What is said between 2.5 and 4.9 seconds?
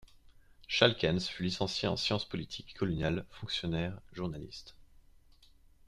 et coloniales; fonctionnaire; journaliste.